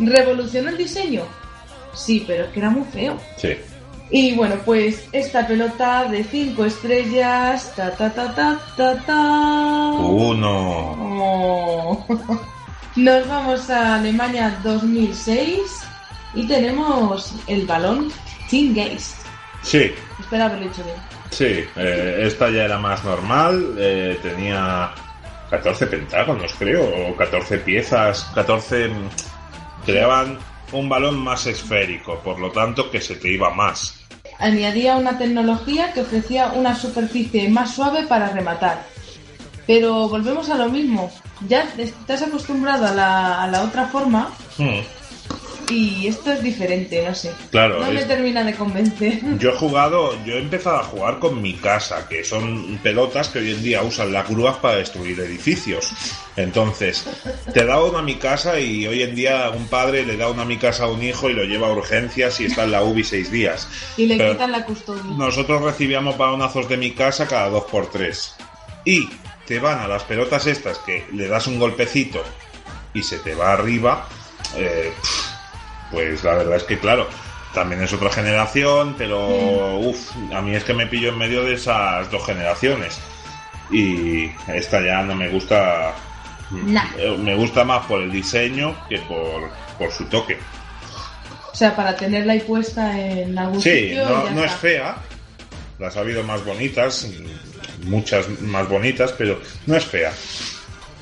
[0.00, 1.22] revolucionó el diseño.
[1.94, 3.16] Sí, pero es que era muy feo.
[3.36, 3.56] Sí.
[4.10, 7.72] Y bueno, pues esta pelota de 5 estrellas.
[7.74, 9.90] Ta ta ta ta ta ta.
[9.98, 10.96] Uno.
[10.98, 12.06] Oh.
[12.96, 15.58] Nos vamos a Alemania 2006
[16.34, 18.10] y tenemos el balón
[18.50, 19.16] Team Geist.
[19.62, 20.96] Sí, Espera haberlo dicho bien.
[21.30, 21.64] sí.
[21.76, 23.74] eh, esta ya era más normal.
[23.76, 24.92] eh, tenía
[25.50, 28.30] 14 pentágonos, creo, o 14 piezas.
[28.34, 28.88] 14.
[28.88, 29.08] mm,
[29.84, 30.38] Creaban
[30.72, 34.00] un balón más esférico, por lo tanto que se te iba más.
[34.38, 38.86] Añadía una tecnología que ofrecía una superficie más suave para rematar.
[39.66, 41.10] Pero volvemos a lo mismo.
[41.48, 44.80] Ya estás acostumbrado a la, a la otra forma Hmm,
[45.68, 47.32] y esto es diferente, no sé.
[47.50, 49.20] Claro, no me termina de convencer.
[49.38, 53.40] Yo he jugado, yo he empezado a jugar con mi casa, que son pelotas que
[53.40, 55.92] hoy en día usan las grúas para destruir edificios.
[56.36, 57.06] Entonces,
[57.52, 60.42] te da una a mi casa y hoy en día un padre le da una
[60.42, 62.82] a mi casa a un hijo y lo lleva a urgencias y está en la
[62.82, 63.68] UBI seis días.
[63.96, 65.02] Y le Pero quitan la custodia.
[65.16, 68.34] Nosotros recibíamos balonazos de mi casa cada dos por tres.
[68.84, 69.08] Y
[69.46, 72.22] te van a las pelotas estas que le das un golpecito
[72.92, 74.06] y se te va arriba.
[74.56, 74.92] eh,
[75.96, 77.08] pues la verdad es que claro,
[77.54, 81.54] también es otra generación, pero uff, a mí es que me pillo en medio de
[81.54, 82.98] esas dos generaciones.
[83.70, 85.94] Y esta ya no me gusta.
[86.50, 86.84] Nah.
[86.98, 90.36] eh, Me gusta más por el diseño que por, por su toque.
[91.50, 94.02] O sea, para tenerla ahí puesta en algún Sí, sitio.
[94.30, 94.96] y no, es fea.
[95.78, 97.08] Las ha habido más bonitas,
[97.84, 100.12] muchas más bonitas, pero no es fea.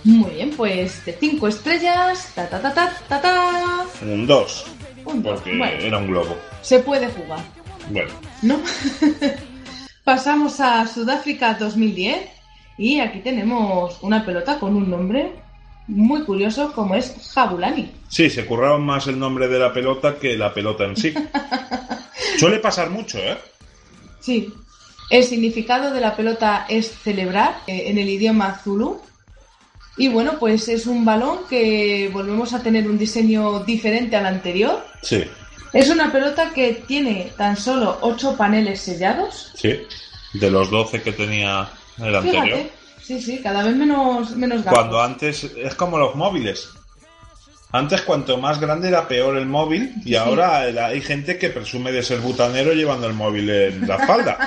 [0.04, 2.30] Muy bien, pues de 5 estrellas.
[2.36, 3.84] Ta ta ta ta ta ta.
[4.02, 4.64] Un 2,
[5.04, 5.40] Dos.
[5.40, 6.36] porque Bueno, era un globo.
[6.62, 7.40] se puede jugar.
[7.90, 8.12] Bueno,
[8.42, 8.60] ¿no?
[10.04, 12.28] Pasamos a Sudáfrica 2010
[12.78, 15.32] y aquí tenemos una pelota con un nombre
[15.86, 17.90] muy curioso como es Jabulani.
[18.08, 21.12] sí, se curraron más el nombre de la pelota que la pelota en sí.
[22.38, 23.36] Suele pasar mucho, ¿eh?
[24.20, 24.48] Sí.
[25.10, 29.00] El significado de la pelota es celebrar eh, en el idioma Zulu.
[29.96, 34.84] Y bueno, pues es un balón que volvemos a tener un diseño diferente al anterior.
[35.02, 35.24] Sí,
[35.72, 39.52] Es una pelota que tiene tan solo 8 paneles sellados.
[39.54, 39.80] sí.
[40.32, 42.58] De los 12 que tenía el anterior.
[43.00, 44.62] Sí, sí, cada vez menos, menos.
[44.64, 46.70] Cuando antes es como los móviles.
[47.70, 51.92] Antes cuanto más grande era peor el móvil y ahora el- hay gente que presume
[51.92, 54.38] de ser butanero llevando el móvil en la espalda.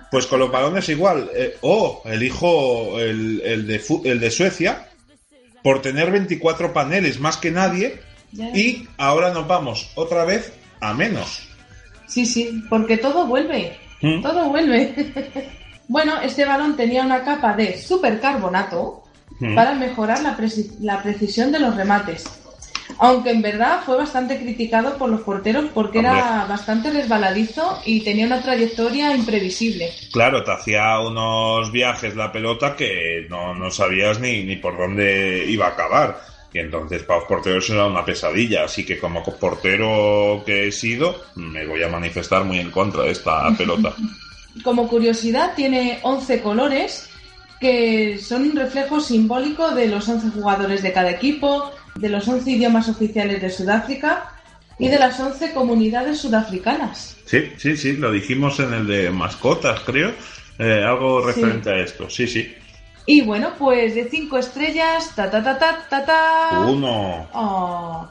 [0.10, 1.28] Pues con los balones igual.
[1.34, 4.88] Eh, oh, elijo el, el, de, el de Suecia
[5.62, 8.00] por tener 24 paneles más que nadie
[8.32, 8.48] Ya.
[8.56, 11.48] y ahora nos vamos otra vez a menos.
[12.06, 13.76] Sí, sí, porque todo vuelve.
[14.02, 14.22] ¿Mm?
[14.22, 15.48] Todo vuelve.
[15.88, 19.04] bueno, este balón tenía una capa de supercarbonato
[19.40, 19.54] ¿Mm?
[19.54, 22.24] para mejorar la precisión de los remates.
[22.98, 28.26] Aunque en verdad fue bastante criticado por los porteros porque era bastante resbaladizo y tenía
[28.26, 29.92] una trayectoria imprevisible.
[30.12, 35.44] Claro, te hacía unos viajes la pelota que no, no sabías ni, ni por dónde
[35.48, 36.20] iba a acabar.
[36.52, 38.64] Y entonces para los porteros era una pesadilla.
[38.64, 43.10] Así que como portero que he sido, me voy a manifestar muy en contra de
[43.10, 43.94] esta pelota.
[44.64, 47.10] Como curiosidad, tiene 11 colores
[47.60, 52.50] que son un reflejo simbólico de los 11 jugadores de cada equipo, de los 11
[52.50, 54.24] idiomas oficiales de Sudáfrica
[54.78, 57.16] y de las 11 comunidades sudafricanas.
[57.24, 60.12] Sí, sí, sí, lo dijimos en el de mascotas, creo.
[60.58, 62.08] Eh, algo referente a esto.
[62.08, 62.54] Sí, sí.
[63.06, 66.58] Y bueno, pues de 5 estrellas, ta ta ta ta ta ta.
[66.60, 67.28] Uno.
[67.32, 68.08] Oh.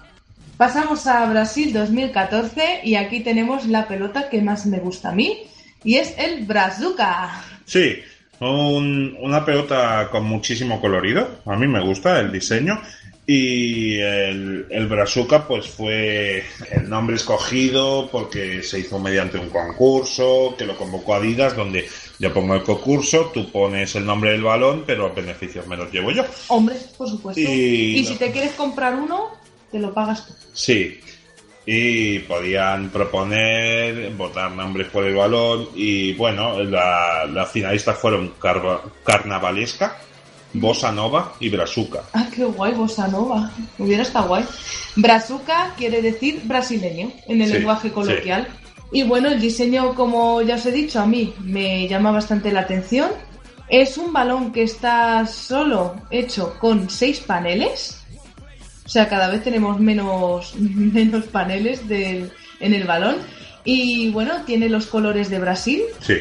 [0.58, 5.38] Pasamos a Brasil 2014 y aquí tenemos la pelota que más me gusta a mí,
[5.84, 7.44] Y es el Brazuca.
[7.66, 7.98] Sí,
[8.40, 11.42] un- una pelota con muchísimo colorido.
[11.46, 12.82] A mí me gusta el diseño.
[13.28, 20.54] Y el, el Brazuca, pues fue el nombre escogido porque se hizo mediante un concurso
[20.56, 21.88] que lo convocó Adidas, donde
[22.20, 25.92] yo pongo el concurso, tú pones el nombre del balón, pero los beneficios me los
[25.92, 26.24] llevo yo.
[26.50, 27.42] Hombre, por supuesto.
[27.42, 29.32] Y- Y si te quieres comprar uno,
[29.72, 30.34] te lo pagas tú.
[30.54, 31.00] Sí.
[31.66, 35.70] Y podían proponer votar nombres por el balón.
[35.74, 38.34] Y bueno, la- las finalistas fueron
[39.04, 39.98] Carnavalesca,
[40.60, 42.02] Bossa Nova y Brazuca.
[42.14, 43.52] Ah, qué guay, bossa nova.
[43.78, 44.44] Hubiera estado guay.
[44.96, 48.48] Brazuca quiere decir brasileño en el Sí, lenguaje coloquial.
[48.92, 52.62] Y bueno, el diseño, como ya os he dicho, a mí me llama bastante la
[52.62, 53.10] atención.
[53.68, 58.02] Es un balón que está solo hecho con seis paneles.
[58.86, 63.18] O sea, cada vez tenemos menos, menos paneles del- en el balón.
[63.66, 65.82] Y bueno, tiene los colores de Brasil.
[66.00, 66.14] Sí,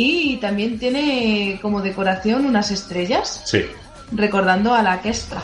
[0.00, 3.66] Y también tiene como decoración unas estrellas, sí.
[4.12, 5.42] recordando a la Kestra.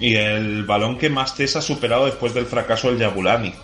[0.00, 3.54] Y el balón que más Tess ha superado después del fracaso del Yabulani.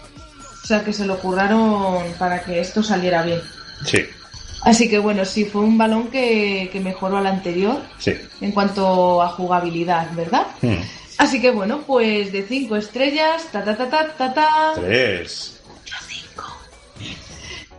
[0.63, 3.41] O sea que se lo curraron para que esto saliera bien.
[3.85, 4.07] Sí,
[4.63, 8.13] Así que bueno, sí, fue un balón que, que mejoró al anterior sí.
[8.41, 10.47] en cuanto a jugabilidad, ¿verdad?
[10.61, 10.77] Hmm.
[11.19, 14.73] Así que bueno, pues de 5 estrellas, ta ta ta ta ta ta.
[14.77, 15.60] Tres.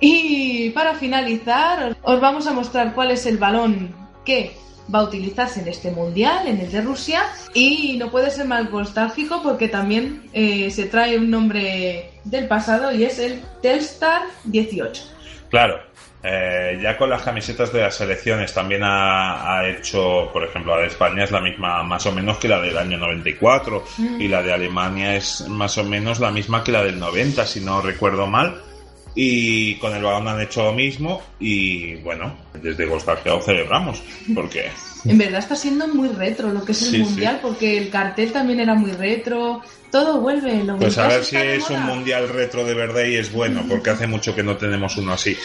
[0.02, 3.95] Y para finalizar, os vamos a mostrar cuál es el balón
[4.26, 4.52] que
[4.93, 7.22] va a utilizarse en este mundial, en el de Rusia.
[7.54, 12.91] Y no puede ser mal nostálgico porque también eh, se trae un nombre del pasado
[12.91, 15.04] y es el Telstar 18.
[15.49, 15.80] Claro,
[16.24, 20.82] eh, ya con las camisetas de las selecciones también ha, ha hecho, por ejemplo, la
[20.82, 23.84] de España es la misma más o menos que la del año 94
[24.20, 27.62] y la de Alemania es más o menos la misma que la del 90, si
[27.62, 28.62] no recuerdo mal.
[29.14, 34.01] Y con el balón han hecho lo mismo y bueno, desde Nostalgia lo celebramos,
[34.34, 34.70] porque
[35.05, 37.03] En verdad está siendo muy retro lo que es el Sí, sí.
[37.03, 39.62] mundial porque el cartel también era muy retro.
[39.91, 40.64] Todo vuelve.
[40.64, 41.95] Lo pues a ver si es un moda.
[41.95, 45.36] mundial retro de verdad y es bueno, porque hace mucho que no tenemos uno así.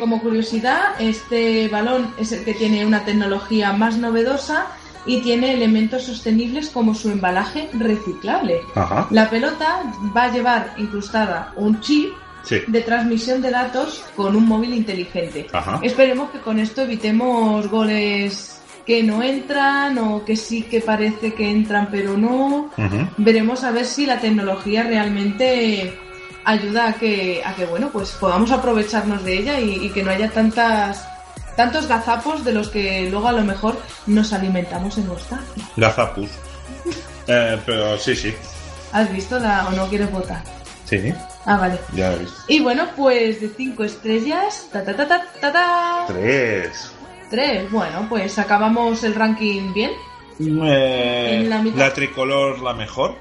[0.00, 4.66] Como curiosidad, este balón es el que tiene una tecnología más novedosa
[5.04, 8.62] y tiene elementos sostenibles como su embalaje reciclable.
[8.74, 9.06] Ajá.
[9.10, 9.82] La pelota
[10.16, 12.10] va a llevar incrustada un chip
[12.44, 12.60] Sí.
[12.66, 15.46] de transmisión de datos con un móvil inteligente.
[15.52, 15.80] Ajá.
[15.82, 21.48] Esperemos que con esto evitemos goles que no entran o que sí que parece que
[21.50, 22.70] entran pero no.
[23.16, 25.96] Veremos a ver si la tecnología realmente
[26.44, 30.10] ayuda a que, a que bueno, pues podamos aprovecharnos de ella y, y que no
[30.10, 31.06] haya tantas
[31.56, 35.64] tantos gazapos de los que luego a lo mejor nos alimentamos en nostalgia.
[35.76, 36.30] Gazapus.
[37.28, 38.34] Eh, pero sí, sí.
[38.90, 40.42] ¿Has visto la o no quieres votar?
[40.84, 41.14] Sí,
[41.44, 41.78] Ah, vale.
[41.92, 42.36] ya visto.
[42.48, 46.04] Y bueno, pues de 5 estrellas, ta ta ta ta ta ta.
[46.06, 46.92] Tres.
[47.30, 47.70] 3.
[47.70, 49.90] Bueno, pues acabamos el ranking bien.
[50.40, 53.16] Eh, En la la tricolor la mejor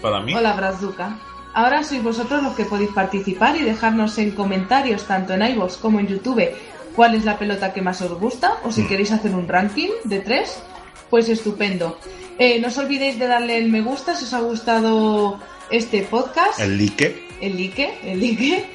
[0.00, 0.34] para mí.
[0.34, 1.18] Hola, Brazuca.
[1.52, 5.98] Ahora sois vosotros los que podéis participar y dejarnos en comentarios, tanto en iVoox como
[5.98, 6.48] en YouTube,
[6.94, 10.20] cuál es la pelota que más os gusta, o si queréis hacer un ranking de
[10.20, 10.62] tres,
[11.10, 11.98] pues estupendo.
[12.38, 15.40] Eh, no os olvidéis de darle el me gusta si os ha gustado
[15.70, 18.65] este podcast, El like el like, el like.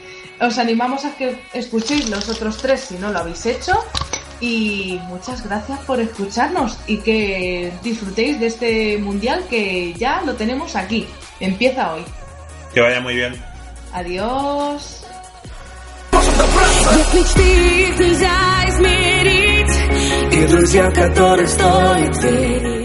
[0.40, 3.72] Os animamos a que escuchéis los otros tres si no lo habéis hecho.
[4.40, 10.76] Y muchas gracias por escucharnos y que disfrutéis de este mundial que ya lo tenemos
[10.76, 11.06] aquí.
[11.40, 12.02] Empieza hoy.
[12.72, 13.34] Que vaya muy bien.
[13.92, 15.04] Adiós.
[16.12, 22.83] Если ты нельзя измерить И друзья, которые стоит верить